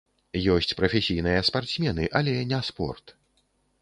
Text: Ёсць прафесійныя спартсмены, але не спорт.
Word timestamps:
Ёсць 0.53 0.73
прафесійныя 0.79 1.43
спартсмены, 1.49 2.07
але 2.21 2.33
не 2.53 2.61
спорт. 2.71 3.05